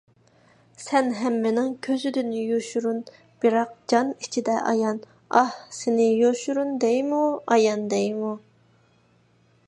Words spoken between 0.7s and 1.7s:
سەن ھەممىنىڭ